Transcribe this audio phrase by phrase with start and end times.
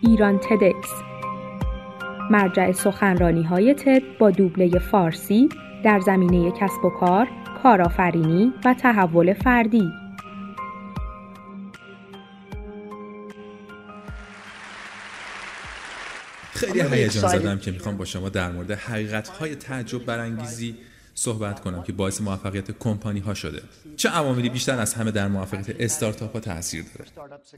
[0.00, 0.90] ایران تدکس.
[2.30, 5.48] مرجع سخنرانی های تد با دوبله فارسی
[5.84, 7.28] در زمینه کسب و کار،
[7.62, 9.90] کارآفرینی و تحول فردی.
[16.54, 20.74] خیلی هیجان زدم که می‌خوام با شما در مورد حقیقت های تعجب برانگیزی
[21.18, 23.62] صحبت کنم که باعث موفقیت کمپانی ها شده.
[23.96, 27.10] چه عواملی بیشتر از همه در موفقیت استارتاپ ها تاثیر داره؟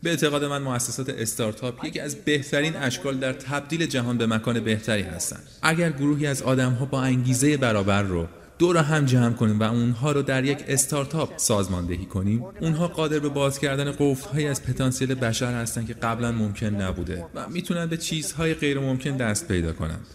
[0.03, 5.03] به اعتقاد من مؤسسات استارتاپ یکی از بهترین اشکال در تبدیل جهان به مکان بهتری
[5.03, 5.43] هستند.
[5.63, 8.27] اگر گروهی از آدم ها با انگیزه برابر رو
[8.59, 13.29] دور هم جمع کنیم و اونها رو در یک استارتاپ سازماندهی کنیم اونها قادر به
[13.29, 18.55] باز کردن قفلهایی از پتانسیل بشر هستند که قبلا ممکن نبوده و می‌تونن به چیزهای
[18.55, 20.07] غیر ممکن دست پیدا کنند.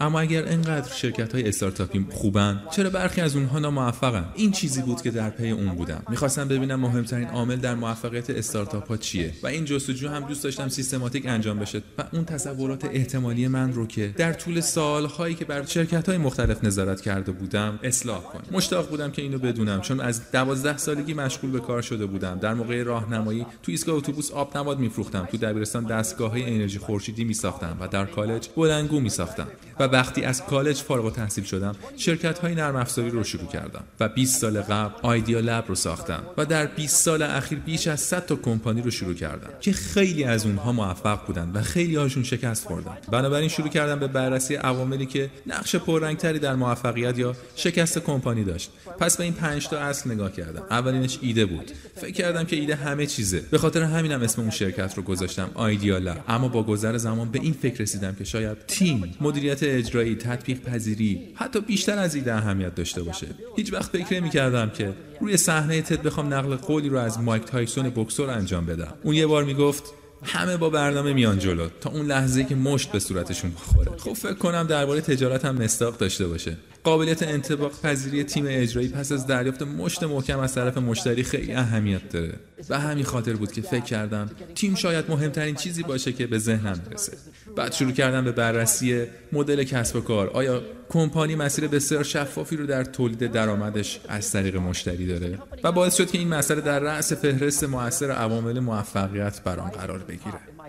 [0.00, 5.02] اما اگر انقدر شرکت های استارتاپی خوبن چرا برخی از اونها ناموفقن؟ این چیزی بود
[5.02, 6.02] که در پی اون بودم.
[6.10, 9.32] می‌خواستم ببینم مهمترین عامل در موفقیت استارتاپ ها چیه.
[9.42, 13.86] و این جستجو هم دوست داشتم سیستماتیک انجام بشه و اون تصورات احتمالی من رو
[13.86, 18.44] که در طول سالهایی که بر شرکت های مختلف نظارت کرده بودم اصلاح کنم.
[18.52, 22.38] مشتاق بودم که اینو بدونم چون از دوازده سالگی مشغول به کار شده بودم.
[22.38, 25.28] در موقع راهنمایی تو ایستگاه اتوبوس آب نبات میفروختم.
[25.30, 29.46] تو دبیرستان دستگاه های انرژی خورشیدی میساختم و در کالج بلنگو میساختم.
[29.88, 34.40] وقتی از کالج فارغ التحصیل شدم شرکت های نرم افزاری رو شروع کردم و 20
[34.40, 38.36] سال قبل آیدیا لب رو ساختم و در 20 سال اخیر بیش از 100 تا
[38.36, 42.96] کمپانی رو شروع کردم که خیلی از اونها موفق بودن و خیلی هاشون شکست خوردن.
[43.10, 48.70] بنابراین شروع کردم به بررسی عواملی که نقش پررنگتری در موفقیت یا شکست کمپانی داشت.
[48.98, 50.62] پس به این 5 تا اصل نگاه کردم.
[50.70, 51.70] اولینش ایده بود.
[51.94, 53.40] فکر کردم که ایده همه چیزه.
[53.50, 56.24] به خاطر همینم اسم اون شرکت رو گذاشتم آیدیا لب.
[56.28, 61.28] اما با گذر زمان به این فکر رسیدم که شاید تیم مدیریت اجرایی تطبیق پذیری
[61.34, 63.26] حتی بیشتر از ایده اهمیت داشته باشه.
[63.56, 67.44] هیچ وقت فکر نمی کردم که روی صحنه تد بخوام نقل قولی رو از مایک
[67.44, 68.94] تایسون بکسور انجام بدم.
[69.02, 69.94] اون یه بار می‌گفت
[70.24, 73.92] همه با برنامه میان جلو تا اون لحظه که مشت به صورتشون بخوره.
[73.98, 76.56] خب فکر کنم درباره تجارت هم مستاق داشته باشه.
[76.84, 82.08] قابلیت انتباق پذیری تیم اجرایی پس از دریافت مشت محکم از طرف مشتری خیلی اهمیت
[82.08, 82.34] داره.
[82.68, 86.80] و همین خاطر بود که فکر کردم تیم شاید مهمترین چیزی باشه که به ذهنم
[86.90, 87.12] برسه.
[87.56, 90.30] بعد شروع کردم به بررسی مدل کسب و کار.
[90.30, 95.96] آیا کمپانی مسیر بسیار شفافی رو در تولید درآمدش از طریق مشتری داره؟ و باعث
[95.96, 100.13] شد که این مسئله در رأس فهرست موثر عوامل موفقیت برام قرار بگیره.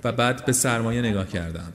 [0.03, 1.73] و بعد به سرمایه نگاه کردم.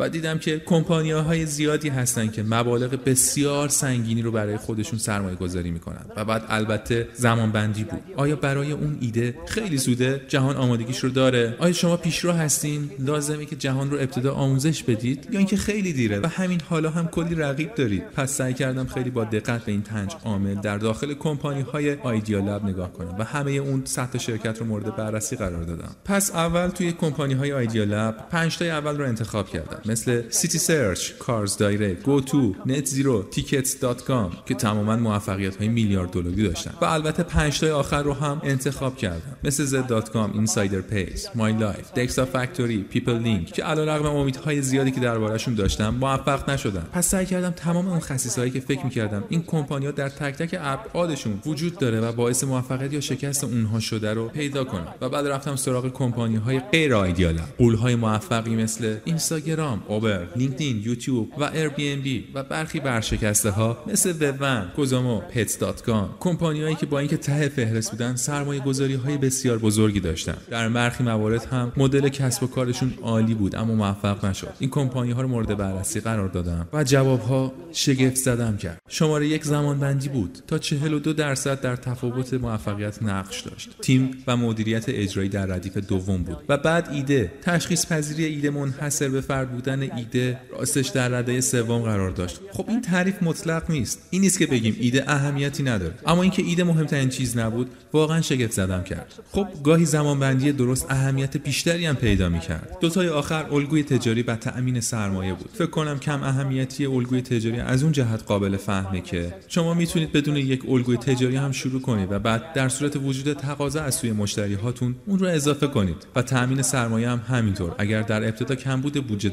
[0.00, 5.36] و دیدم که کمپانی های زیادی هستن که مبالغ بسیار سنگینی رو برای خودشون سرمایه
[5.36, 6.04] گذاری می‌کنن.
[6.16, 8.02] و بعد البته زمان بندی بود.
[8.16, 13.44] آیا برای اون ایده خیلی زوده جهان آمادگیش رو داره؟ آیا شما پیشرو هستین؟ لازمه
[13.44, 17.34] که جهان رو ابتدا آموزش بدید یا اینکه خیلی دیره؟ و همین حالا هم کلی
[17.34, 18.02] رقیب دارید.
[18.02, 22.64] پس سعی کردم خیلی با دقت به این پنج عامل در داخل کمپانی های Idealab
[22.64, 25.96] نگاه کنم و همه اون صد شرکت رو مورد بررسی قرار دادم.
[26.04, 29.80] پس اول توی کمپانی های Idealab 5 تا اول رو انتخاب کردم.
[29.88, 36.74] مثل CitySearch، CarsDirect، GoTo، NetZero، Tickets.com که تماما موفقیت های میلیارد دلاری داشتن.
[36.80, 41.26] و البته 5 تای آخر رو هم انتخاب کردم مثل Z dot com، Insider Pages،
[41.34, 47.26] MyLife، Desktop Factory، PeopleLink که علیرغم امیدهای زیادی که دربارهشون داشتم موفق نشدم پس سعی
[47.26, 52.00] کردم تمام اون خصیصهایی که فکر می‌کردم این کمپانی‌ها در تک تک ابعادشون وجود داره
[52.00, 56.36] و باعث موفقیت یا شکست اونها شده رو پیدا کنم و بعد رفتم سراغ کمپانی
[56.36, 57.40] های غیر Idealab
[57.82, 64.70] ی موفقی مثل اینستاگرام اوبر، لینکدین، یوتیوب و بی و برخی ورشکسته ها مثل Webvan،
[64.76, 70.36] Kozmo، Pets.com کمپانیایی که با اینکه ته فهرست بودن سرمایه گذاری های بسیار بزرگی داشتن.
[70.50, 74.54] در برخی موارد هم مدل کسب و کارشون عالی بود اما موفق نشد.
[74.58, 78.78] این کمپانی ها رو مورد بررسی قرار دادم و جواب ها شگفت زدم کرد.
[78.88, 80.38] شماره یک زمان بندی بود.
[80.46, 83.70] تا 42 درصد در تفاوت موفقیت نقش داشت.
[83.82, 86.38] تیم و مدیریت اجرایی در ردیف دوم بود.
[86.48, 91.82] و بعد ایده تشخیص پذیری ایده منحصر به فرد بودن ایده راستش در رده سوم
[91.82, 92.40] قرار داشت.
[92.52, 94.02] خب این تعریف مطلق نیست.
[94.10, 95.94] این نیست که بگیم ایده اهمیتی نداره.
[96.06, 99.12] اما اینکه ایده مهمترین چیز نبود واقعا شگفت زدم کرد.
[99.32, 102.78] خب گاهی زمانبندی درست اهمیت بیشتری هم پیدا می‌کرد.
[102.80, 105.50] دوتای آخر الگوی تجاری و تأمین سرمایه بود.
[105.54, 110.36] فکر کنم کم اهمیتی الگوی تجاری از اون جهت قابل فهمه که شما می‌تونید بدون
[110.36, 114.54] یک الگوی تجاری هم شروع کنید و بعد در صورت وجود تقاضا از سوی مشتری
[114.54, 115.96] هاتون اون رو اضافه کنید.
[116.16, 117.74] و تأمین سرمایه هم همینطور.
[117.78, 119.28] اگر در ابتدا کمبود بودجه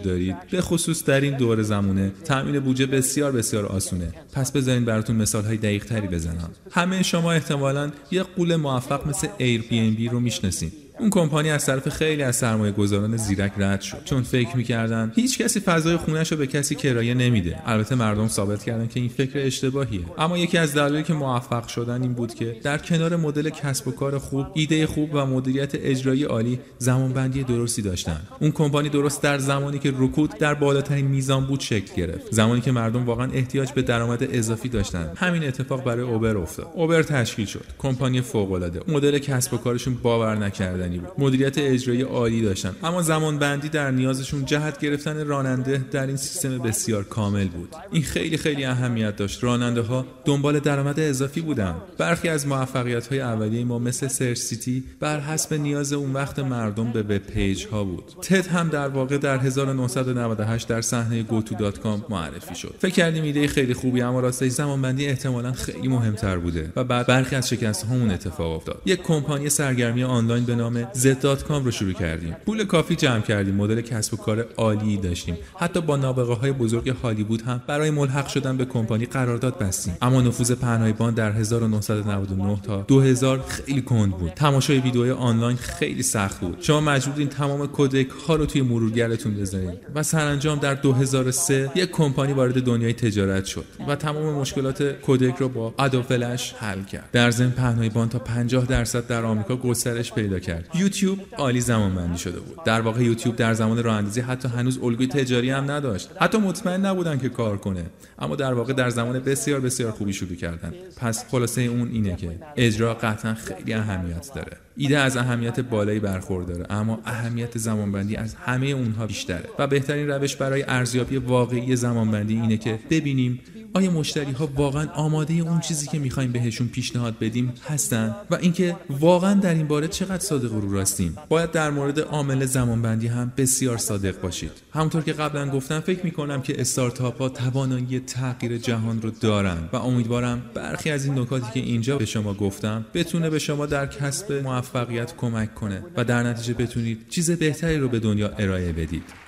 [0.51, 4.13] به خصوص در این دور زمونه تامین بودجه بسیار بسیار آسونه.
[4.33, 6.49] پس بذارین براتون مثال های دقیق تری بزنم.
[6.71, 10.71] همه شما احتمالا یه غول موفق مثل Airbnb رو می‌شناسین.
[10.99, 14.03] اون کمپانی از طرف خیلی از سرمایه گذاران زیرک رد شد.
[14.05, 17.59] چون فکر می‌کردن هیچ کسی فضای خونش رو به کسی کرایه نمیده.
[17.65, 20.01] البته مردم ثابت کردن که این فکر اشتباهیه.
[20.17, 23.91] اما یکی از دلایلی که موفق شدن این بود که در کنار مدل کسب و
[23.91, 28.21] کار خوب ایده خوب و مدیریت اجرایی عالی زمانبندی درستی داشتن.
[28.39, 32.27] اون کمپانی درست در زمانی که رکود در بالاترین میزان بود شکل گرفت.
[32.31, 35.11] زمانی که مردم واقعا احتیاج به درآمد اضافی داشتن.
[35.15, 36.67] همین اتفاق برای اوبر افتاد.
[36.73, 37.65] اوبر تشکیل شد.
[37.77, 40.35] کمپانی فوق العاده مدل کسب و کارشون باور
[40.83, 41.11] نکردنی بود.
[41.17, 42.75] مدیریت اجرایی عالی داشتن.
[42.83, 47.75] اما زمان بندی در نیازشون جهت گرفتن راننده در این سیستم بسیار کامل بود.
[47.91, 49.43] این خیلی خیلی اهمیت داشت.
[49.43, 51.75] راننده ها دنبال درآمد اضافی بودن.
[51.97, 56.91] برخی از موفقیت های اولیه ما مثل Search City بر حسب نیاز اون وقت مردم
[56.91, 58.03] به web page ها بود.
[58.21, 62.75] تد هم در واقع در 1998 در صحنه goto.com معرفی شد.
[62.79, 67.07] فکر کردیم ایده خیلی خوبی اما راستش زمان بندی احتمالا خیلی مهمتر بوده و بعد
[67.07, 68.81] برخی از شکست هامون اتفاق افتاد.
[68.85, 72.35] یک کمپانی سرگرمی آنلاین به نام z.com رو شروع کردیم.
[72.45, 73.55] پول کافی جمع کردیم.
[73.55, 75.37] مدل کسب و کار عالی داشتیم.
[75.59, 79.97] حتی با نابغه های بزرگ هالیوود هم برای ملحق شدن به کمپانی قرارداد بستیم.
[80.01, 84.31] اما نفوذ پهنای باند در 1999 تا 2000 خیلی کند بود.
[84.31, 86.57] تماشای ویدیوهای آنلاین خیلی سخت بود.
[86.61, 92.33] شما مجبورین تمام کدک ها رو توی مرورگرتون بذارید و سرانجام در 2003 یک کمپانی
[92.33, 97.09] وارد دنیای تجارت شد و تمام مشکلات کدک رو با ادو فلش حل کرد.
[97.11, 100.62] در ضمن پهنایبان تا 50 درصد در آمریکا گسترش پیدا کرد.
[100.75, 102.63] یوتیوب عالی زمان بندی شده بود.
[102.63, 106.09] در واقع یوتیوب در زمان راه اندازی حتی هنوز الگوی تجاری هم نداشت.
[106.21, 107.85] حتی مطمئن نبودن که کار کنه.
[108.19, 110.73] اما در واقع در زمان بسیار بسیار خوبی شروع کردن.
[110.97, 114.57] پس خلاصه اون اینه که اجرا قطعا خیلی اهمیت داره.
[114.77, 119.49] ایده از اهمیت بالایی برخورداره اما اهمیت زمانبندی از همه اونها بیشتره.
[119.59, 123.39] و بهترین روش برای ارزیابی واقعی زمانبندی اینه که ببینیم
[123.73, 128.75] آیا مشتری ها واقعا آماده اون چیزی که می‌خوایم بهشون پیشنهاد بدیم هستن؟ و اینکه
[128.89, 133.77] واقعا در این باره چقدر صادق رو راستیم باید در مورد عامل زمانبندی هم بسیار
[133.77, 134.51] صادق باشید.
[134.71, 139.75] همونطور که قبلا گفتم فکر می‌کنم که استارتاپ ها توانایی تغییر جهان رو دارن و
[139.75, 144.31] امیدوارم برخی از این نکاتی که اینجا به شما گفتم بتونه به شما در کسب
[144.31, 149.22] موفقیت کمک کنه و در نتیجه بتونید چیز بهتری رو به دنیا ارائه بدید.